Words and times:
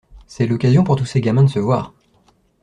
C’est 0.25 0.47
l’occasion 0.47 0.83
pour 0.83 0.95
tous 0.95 1.05
ces 1.05 1.21
gamins 1.21 1.43
de 1.43 1.49
se 1.49 1.59
voir. 1.59 1.93